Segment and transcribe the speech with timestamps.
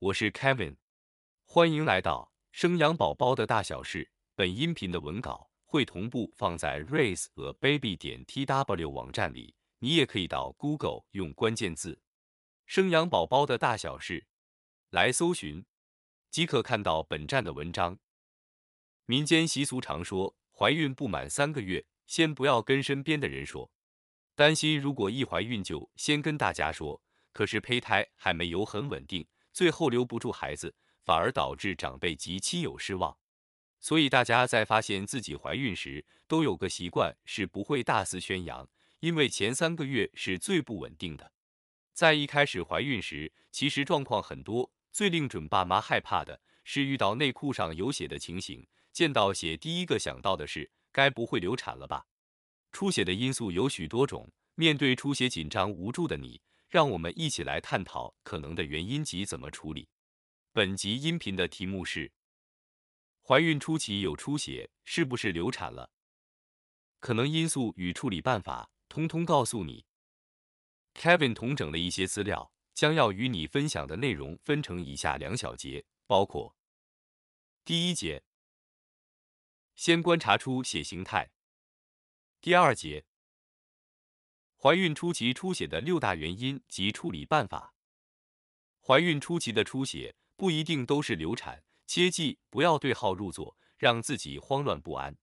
[0.00, 0.76] 我是 Kevin，
[1.44, 4.12] 欢迎来到生养宝宝的大小事。
[4.36, 12.00] 本音频的文稿会同步放在 raiseababy 点 tw 网站里，你也可以到 Google 用关键字
[12.64, 14.28] “生养宝宝的大小事”
[14.90, 15.66] 来搜寻，
[16.30, 17.98] 即可看到本站的文章。
[19.04, 23.72] 民间习俗常说，怀孕不满三个月，先不要跟身边的人说，
[24.36, 27.02] 担心如果一怀孕就先跟大家说，
[27.32, 29.26] 可是胚胎还没有很稳定。
[29.58, 33.18] 最后留不住孩子，反而导致长辈及亲友失望。
[33.80, 41.32] 所以大家在发现自己怀孕时，都有个习惯是不会大肆宣扬，因为前三个月是最不稳定的。
[41.92, 48.64] 在一开始怀孕时，其实状况很多，最令准爸妈害怕的是遇到内裤上有血的情形。
[48.92, 52.06] 见到血，第一个想到的是该不会流产了吧？
[52.70, 56.40] 出血的因素有许多种，面对出血紧张无助的你。
[56.68, 59.88] 让我们一起来探讨可能的原因及怎么处理。
[60.52, 62.12] 本集音频的题目是：
[63.22, 65.90] 怀孕初期有出血，是不是流产了？
[67.00, 69.86] 可能因素与处理办法，通通告诉你。
[70.92, 76.54] Kevin 同整了一些资料，将要与你分享的内容分成以下两小节，包括
[77.64, 78.22] 第一节，
[79.74, 81.30] 先观察出血形态；
[82.42, 83.06] 第二节。
[84.60, 87.74] 怀孕初期出血的六大原因及处理办法。
[88.80, 95.16] 怀孕初期的出血不一定都是流产，切记不要对号入座，让自己慌乱不安。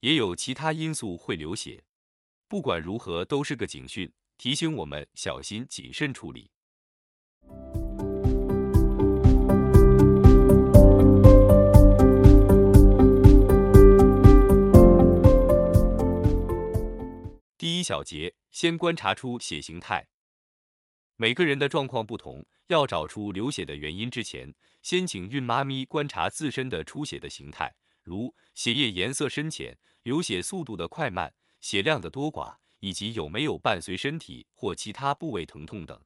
[0.00, 1.84] 也有其他因素会流血，
[2.48, 6.50] 不管如何都是个警讯，提醒我们小心谨慎处理。
[17.56, 20.06] 第一小节，先观察出血形态。
[21.16, 27.74] 每个人的状况不同，要找出流血的原因之前，先请孕妈咪观察自身的出血的形态，
[28.04, 36.00] 如血液颜色深浅、流血速度的快慢、血量的多寡，以及有没有伴随身体或其他部位疼痛等。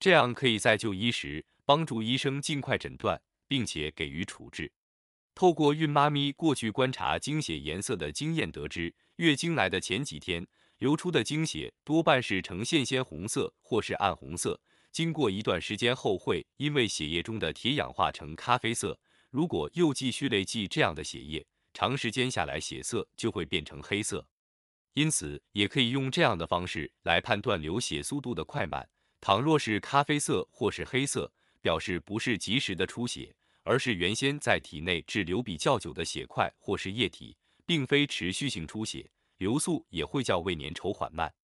[0.00, 4.72] 这样可以在就医时帮助医生尽快诊断，并且给予处置。
[5.34, 10.46] 透过孕妈咪过去观察经血颜色的经验得知，月经来的前几天。
[10.78, 18.98] 流出的经血多半是呈现鲜红色或是暗红色，经过一段时间后会因为血液中的铁氧化成咖啡色。
[19.30, 24.26] 如果又继续累计这样的血液，长时间下来血色就会变成黑色。
[24.92, 28.88] 因此，也可以用这样的方式来判断流血速度的快慢。
[29.20, 37.36] 倘若是咖啡色或是黑色，表示不是及时的出血，而是原先在体内滞留比较久的血块或是液体，
[37.66, 39.10] 并非持续性出血。
[39.44, 41.34] 流速也会较为粘稠缓慢。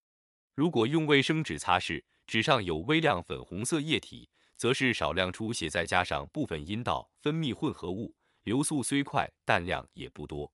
[0.54, 10.50] 如果用卫生纸擦拭，纸上有微量粉红色液体，则是少量出血，再加上部分阴道分泌混合物，流速虽快，但量也不多。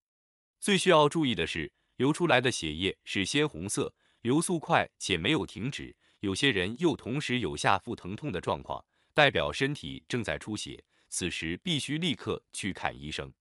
[0.58, 8.84] 最需要注意的是，流出来的血液是鲜红色，流速快且没有停止，有些人又同时有下腹疼痛的状况，
[9.14, 13.32] 代表身体正在出血，此时必须立刻去看医生。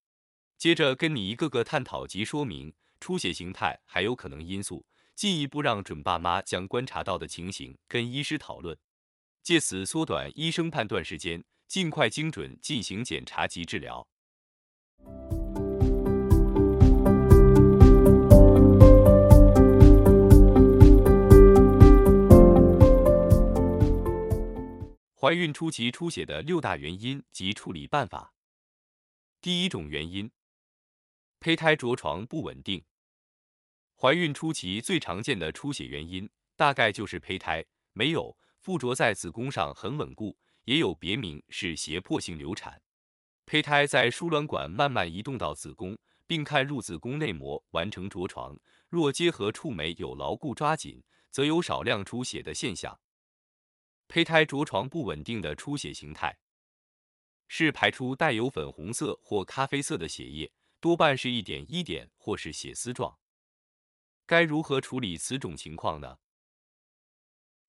[0.60, 2.72] 接着跟你一个个探讨及说明。
[3.00, 4.86] 出血形态还有可能因素，
[5.16, 8.78] 进一步让准爸妈将观察到的情形跟医师讨论，
[9.44, 14.08] 借此缩短医生判断时间，尽快精准进行检查及治疗。
[25.18, 28.34] 怀孕初期出血的六大原因及处理办法。
[29.42, 30.32] 第一种原因。
[31.46, 32.84] 胚胎着床不稳定，
[33.96, 37.64] 怀孕初期最常见的出血原因，大概就是胚胎
[37.94, 42.82] 没有附着在子宫上很稳固，也有别名是胁迫性流产。
[43.46, 45.96] 胚胎在输卵管慢慢移动到子宫，
[46.26, 48.58] 并看入子宫内膜完成着床，
[48.90, 53.00] 若结合触媒有牢固抓紧，则有少量出血的现象。
[54.08, 56.40] 胚胎着床不稳定的出血形态，
[57.48, 60.52] 是排出带有粉红色或咖啡色的血液。
[60.86, 63.18] 多半是一点一点或是血丝状。
[64.28, 66.20] 该如何处理此种情况呢？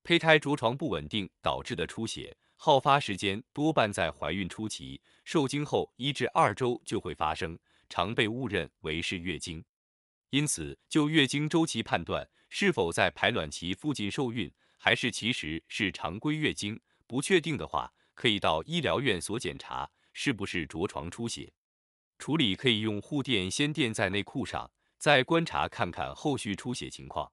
[0.02, 7.58] 胚胎着床不稳定导致的出血，好发时间多半在怀孕初期，受精后一至二周就会发生，
[7.88, 9.64] 常被误认为是月经。
[10.28, 21.54] 因此，就月经周期判断是否在排卵期附近受孕，还是其实是常规月经，不确定的话，可以到医疗院所检查是不是着床出血。
[22.18, 27.32] 处理可以用护垫先垫在内裤上，再观察看看后续出血情况。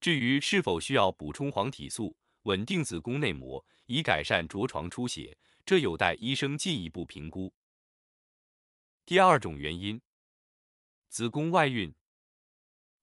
[0.00, 7.52] 至于是否需要补充黄体素，稳定子宫内膜，以改善着床出血，这有待医生进一步评估。
[9.04, 10.00] 第二种原因，
[11.08, 11.94] 子宫外孕。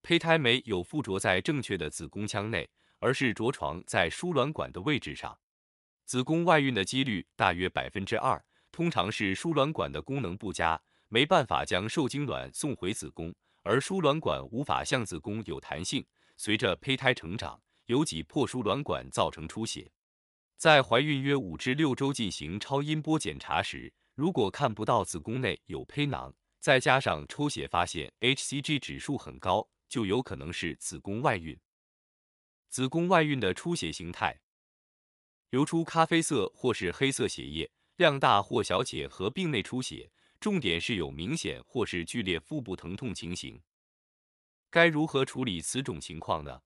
[0.02, 5.38] 胚胎没有附着在正确的子宫腔内，而是着床在输卵管的位置上。
[6.04, 8.42] 子宫外孕的几率大约百分之二，
[8.72, 16.06] 通常是输卵管的功能不佳，没办法将受精卵送回子宫，而输卵管无法向子宫有弹性。
[16.36, 19.90] 随着胚胎成长，有挤破输卵管造成出血。
[20.56, 31.58] 在怀孕约五至六周进行超音波检查时，如果看不到子宫内有胚囊，再加上抽血发现 hCG 指数很高，就有可能是子宫外孕。
[32.68, 34.40] 子宫外孕的出血形态，
[35.50, 40.10] 流出咖啡色或是黑色血液，量大或小且合并内出血，
[40.40, 43.60] 重点是有明显或是剧烈腹部疼痛情形。
[44.70, 46.62] 该如何处理此种情况呢？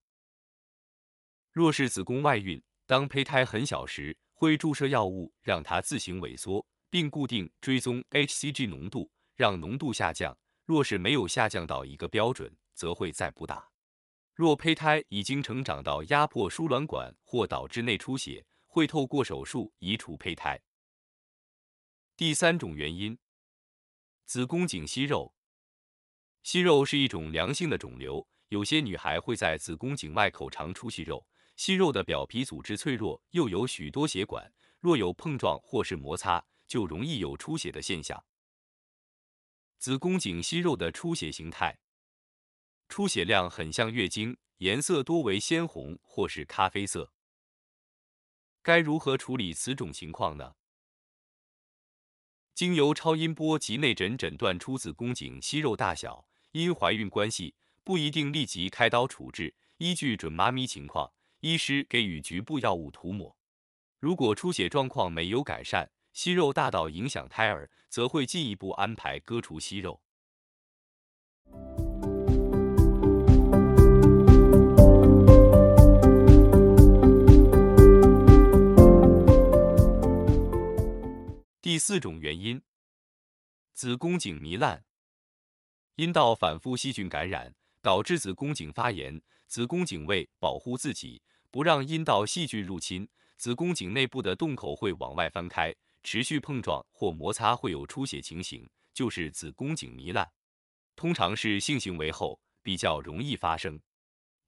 [1.51, 10.37] 若是子宫外孕，当胚胎很小时，会注射药物让它自行萎缩，并固定追踪 hCG 浓度，让浓度下降。
[10.65, 13.71] 若是没有下降到一个标准，则会再补打。
[14.35, 20.61] 若胚胎已经成长到压迫输卵管或导致内出血，会透过手术移除胚胎。
[22.17, 23.19] 第三种原因，
[24.32, 25.34] 子宫颈息肉。
[26.43, 31.29] 息肉是一种良性的肿瘤，有些女孩会在子宫颈外口长出息肉。
[31.55, 34.50] 息肉的表皮组织脆弱，又有许多血管，
[34.81, 38.25] 若有碰撞或是摩擦，就容易有出血的现象。
[39.76, 41.79] 子宫颈息肉的出血形态，
[42.88, 47.12] 出血量很像月经，颜色多为鲜红或是咖啡色。
[48.62, 50.55] 该如何处理此种情况呢？
[52.55, 56.27] 经由超音波及内诊诊断出子宫颈息肉大小。
[56.53, 61.11] 因怀孕关系，不一定立即开刀处置，依据准妈咪情况，
[61.41, 63.35] 医师给予局部药物涂抹。
[63.99, 70.02] 如果出血状况没有改善，息肉大到影响胎儿，则会进一步安排割除息肉。
[81.62, 82.61] 第四种原因，
[83.73, 84.85] 子宫颈糜烂。
[85.94, 89.23] 阴道反复细菌感染，导致子宫颈发炎。
[89.47, 91.23] 子宫颈为保护自己，
[91.53, 95.73] 不让阴道细菌入侵，子宫颈内部的洞口会往外翻开，
[96.03, 100.29] 持续碰撞或摩擦会有出血情形，就是子宫颈糜烂。
[100.97, 103.81] 通常是性行为后比较容易发生，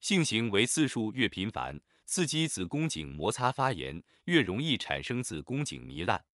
[0.01, 6.25] 性行为次数越频繁，刺激子宫颈摩擦发炎，越容易产生子宫颈糜烂。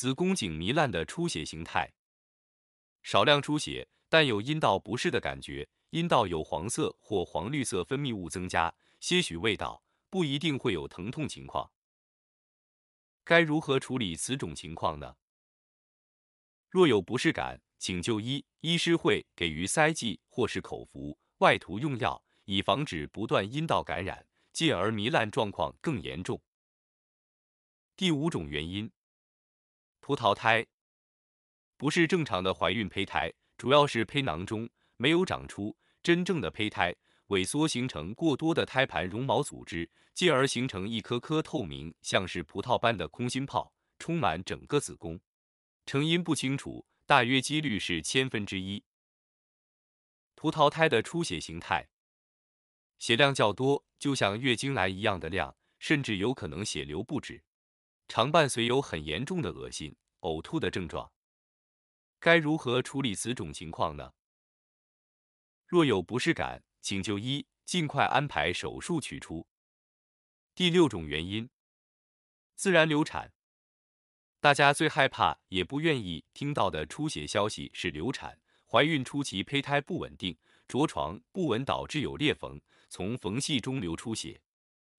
[0.00, 1.92] 子宫颈糜烂的出血形态。
[3.02, 11.70] 少量出血，但有阴道不适的感觉，阴道有黄色或黄绿色分泌物增加，些许味道，不一定会有疼痛情况。
[13.24, 15.16] 该如何处理此种情况呢？
[16.70, 26.40] 若有不适感，请就医，医师会给予塞剂或是口服、外涂用药，以防止不断阴道感染，进而糜烂状况更严重。
[27.94, 28.90] 第五种原因，
[30.10, 30.66] 葡萄胎。
[31.76, 36.92] 不是正常的怀孕胚胎，主要是胚囊中没有长出真正的胚胎，
[37.28, 45.20] 萎缩形成过多的胎盘绒毛组织，进而形成一颗颗透明像是葡萄般的空心泡，充满整个子宫。
[45.86, 48.82] 成因不清楚，大约几率是千分之一。
[50.34, 51.88] 葡萄胎的出血形态，
[52.98, 57.44] 血量较多，就像月经来一样的量，甚至有可能血流不止，
[58.08, 61.12] 常伴随有很严重的恶心、呕吐的症状。
[62.18, 64.12] 该如何处理此种情况呢？
[65.66, 69.46] 若有不适感，请就医，尽快安排手术取出。
[70.54, 71.48] 第六种原因，
[72.54, 73.32] 自然流产。
[74.40, 78.40] 大家最害怕也不愿意听到的出血消息是流产。
[78.66, 84.40] 怀孕初期胚胎不稳定，着床不稳导致有裂缝，从缝隙中流出血，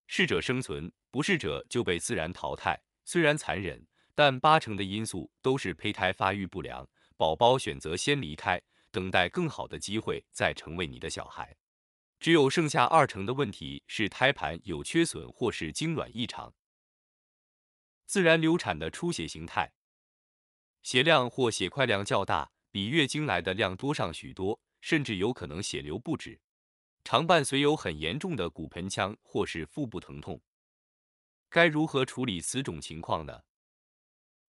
[0.06, 2.82] 适者生存，不适者就被自然淘汰。
[3.04, 6.88] 虽然残忍，但八成的因素都是胚胎发育不良。
[7.16, 11.56] 宝宝选择先离开，等待更好的机会再成为你的小孩。
[12.18, 16.54] 只有剩下二成的问题是胎盘有缺损或是精卵异常。
[18.06, 19.72] 自然流产的出血形态，
[20.82, 26.40] 血量或血块量较大，比月经来的量多上许多，甚至有可能血流不止，
[27.04, 30.40] 常伴随有很严重的骨盆腔或是腹部疼痛。
[31.48, 33.42] 该如何处理此种情况呢？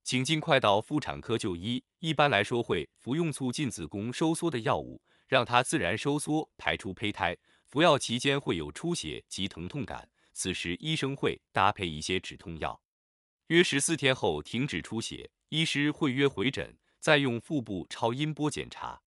[0.04, 1.84] 请尽快到妇产科就医。
[2.00, 7.38] 一般来说，会服用促进子宫收缩的药物，让它自然收缩，排出胚胎。
[7.68, 12.80] 服药期间会有出血及疼痛感，此时医生会搭配一些止痛药。
[13.48, 19.02] 约十四天后停止出血，医师会约回诊，再用腹部超音波检查。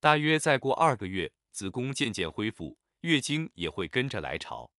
[0.00, 4.70] 大约再过二个月，子宫渐渐恢复，月经也会跟着来潮。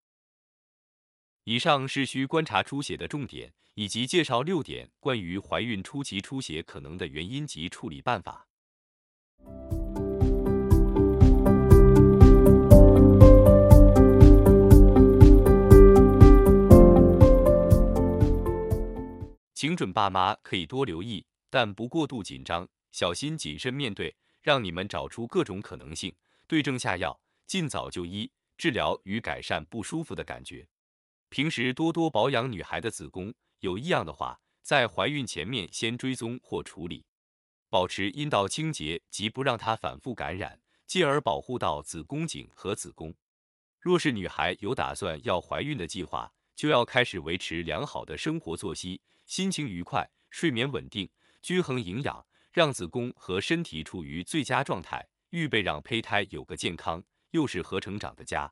[1.49, 8.47] 以上是需观察出血的重点，以及介绍六点关于怀孕初期出血可能的原因及处理办法。
[19.55, 26.13] 精准爸妈可以多留意，但不过度紧张，小心谨慎面对，让你们找出各种可能性，
[26.45, 30.67] 对症下药，尽早就医治疗与改善不舒服的感觉。
[31.29, 37.05] 平时多多保养女孩的子宫，有异样的话，在怀孕前面先追踪或处理，
[37.69, 43.13] 保持阴道清洁及不让它反复感染，进而保护到子宫颈和子宫。
[43.79, 49.01] 若是女孩有打算要怀孕的计划，就要开始维持良好的生活作息。
[49.25, 51.07] 心情愉快，睡眠稳定，
[51.43, 58.51] 均衡营养，让子宫和身体处于最佳状态，预备让胚胎有个健康又是合成长的家。